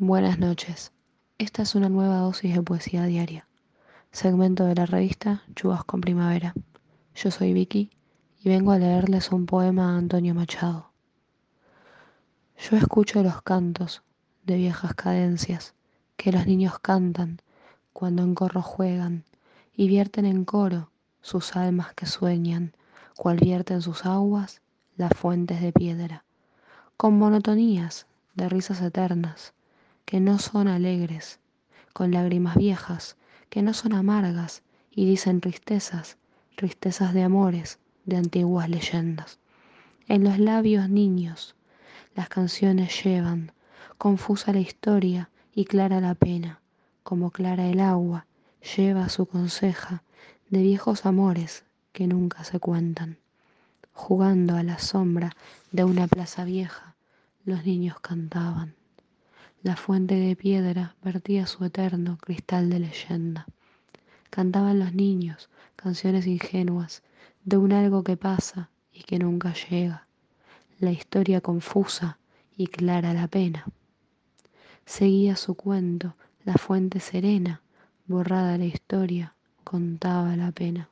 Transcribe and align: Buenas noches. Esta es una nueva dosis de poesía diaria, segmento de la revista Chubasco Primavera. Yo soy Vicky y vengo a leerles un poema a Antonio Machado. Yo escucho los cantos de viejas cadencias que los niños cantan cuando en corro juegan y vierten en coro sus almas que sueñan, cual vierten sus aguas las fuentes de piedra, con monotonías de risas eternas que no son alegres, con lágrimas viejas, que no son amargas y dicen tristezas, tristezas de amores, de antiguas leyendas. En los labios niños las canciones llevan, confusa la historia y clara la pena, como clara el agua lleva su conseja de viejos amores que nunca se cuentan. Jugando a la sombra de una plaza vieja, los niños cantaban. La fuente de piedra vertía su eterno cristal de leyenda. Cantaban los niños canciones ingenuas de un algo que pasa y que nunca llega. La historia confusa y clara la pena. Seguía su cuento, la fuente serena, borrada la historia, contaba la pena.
Buenas 0.00 0.38
noches. 0.38 0.92
Esta 1.38 1.62
es 1.62 1.74
una 1.74 1.88
nueva 1.88 2.18
dosis 2.18 2.54
de 2.54 2.62
poesía 2.62 3.02
diaria, 3.02 3.48
segmento 4.12 4.64
de 4.64 4.76
la 4.76 4.86
revista 4.86 5.42
Chubasco 5.56 5.98
Primavera. 5.98 6.54
Yo 7.16 7.32
soy 7.32 7.52
Vicky 7.52 7.90
y 8.38 8.48
vengo 8.48 8.70
a 8.70 8.78
leerles 8.78 9.32
un 9.32 9.46
poema 9.46 9.86
a 9.86 9.98
Antonio 9.98 10.36
Machado. 10.36 10.92
Yo 12.58 12.76
escucho 12.76 13.24
los 13.24 13.42
cantos 13.42 14.04
de 14.44 14.58
viejas 14.58 14.94
cadencias 14.94 15.74
que 16.16 16.30
los 16.30 16.46
niños 16.46 16.78
cantan 16.78 17.42
cuando 17.92 18.22
en 18.22 18.36
corro 18.36 18.62
juegan 18.62 19.24
y 19.74 19.88
vierten 19.88 20.26
en 20.26 20.44
coro 20.44 20.92
sus 21.22 21.56
almas 21.56 21.92
que 21.94 22.06
sueñan, 22.06 22.72
cual 23.16 23.38
vierten 23.38 23.82
sus 23.82 24.06
aguas 24.06 24.62
las 24.96 25.10
fuentes 25.16 25.60
de 25.60 25.72
piedra, 25.72 26.24
con 26.96 27.18
monotonías 27.18 28.06
de 28.36 28.48
risas 28.48 28.80
eternas 28.80 29.54
que 30.08 30.20
no 30.20 30.38
son 30.38 30.68
alegres, 30.68 31.38
con 31.92 32.12
lágrimas 32.12 32.56
viejas, 32.56 33.18
que 33.50 33.60
no 33.60 33.74
son 33.74 33.92
amargas 33.92 34.62
y 34.90 35.04
dicen 35.04 35.42
tristezas, 35.42 36.16
tristezas 36.56 37.12
de 37.12 37.24
amores, 37.24 37.78
de 38.06 38.16
antiguas 38.16 38.70
leyendas. 38.70 39.38
En 40.06 40.24
los 40.24 40.38
labios 40.38 40.88
niños 40.88 41.56
las 42.14 42.30
canciones 42.30 43.04
llevan, 43.04 43.52
confusa 43.98 44.54
la 44.54 44.60
historia 44.60 45.28
y 45.54 45.66
clara 45.66 46.00
la 46.00 46.14
pena, 46.14 46.62
como 47.02 47.30
clara 47.30 47.66
el 47.66 47.78
agua 47.78 48.24
lleva 48.78 49.10
su 49.10 49.26
conseja 49.26 50.02
de 50.48 50.62
viejos 50.62 51.04
amores 51.04 51.66
que 51.92 52.06
nunca 52.06 52.44
se 52.44 52.58
cuentan. 52.58 53.18
Jugando 53.92 54.56
a 54.56 54.62
la 54.62 54.78
sombra 54.78 55.36
de 55.70 55.84
una 55.84 56.06
plaza 56.06 56.44
vieja, 56.44 56.94
los 57.44 57.66
niños 57.66 58.00
cantaban. 58.00 58.77
La 59.62 59.74
fuente 59.74 60.14
de 60.14 60.36
piedra 60.36 60.94
vertía 61.02 61.46
su 61.48 61.64
eterno 61.64 62.16
cristal 62.18 62.70
de 62.70 62.78
leyenda. 62.78 63.46
Cantaban 64.30 64.78
los 64.78 64.94
niños 64.94 65.50
canciones 65.74 66.28
ingenuas 66.28 67.02
de 67.44 67.56
un 67.56 67.72
algo 67.72 68.04
que 68.04 68.16
pasa 68.16 68.70
y 68.92 69.02
que 69.02 69.18
nunca 69.18 69.54
llega. 69.54 70.06
La 70.78 70.92
historia 70.92 71.40
confusa 71.40 72.18
y 72.56 72.68
clara 72.68 73.12
la 73.14 73.26
pena. 73.26 73.66
Seguía 74.86 75.34
su 75.34 75.54
cuento, 75.54 76.14
la 76.44 76.54
fuente 76.54 77.00
serena, 77.00 77.60
borrada 78.06 78.58
la 78.58 78.64
historia, 78.64 79.34
contaba 79.64 80.36
la 80.36 80.52
pena. 80.52 80.88